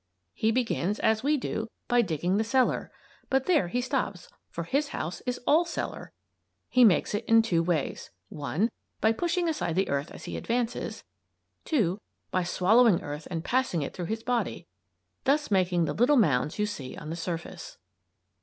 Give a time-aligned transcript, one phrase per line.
[0.33, 2.91] He begins, as we do, by digging the cellar;
[3.29, 6.11] but there he stops, for his house is all cellar!
[6.69, 11.03] He makes it in two ways: (1) By pushing aside the earth as he advances;
[11.65, 11.99] (2)
[12.31, 14.65] by swallowing earth and passing it through his body,
[15.25, 17.77] thus making the little mounds you see on the surface.